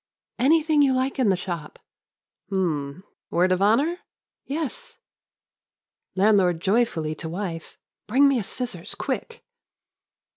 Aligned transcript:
"Anything 0.39 0.81
you 0.81 0.93
like 0.95 1.19
in 1.19 1.29
the 1.29 1.35
shop." 1.35 1.77
"Hm, 2.49 3.03
word 3.29 3.51
of 3.51 3.61
honor?" 3.61 3.97
"Yes." 4.47 4.97
Landlord 6.15 6.59
joyfully 6.59 7.13
to 7.13 7.29
wife. 7.29 7.77
"Bring 8.07 8.27
me 8.27 8.39
a 8.39 8.43
scissors, 8.43 8.95
quick 8.95 9.43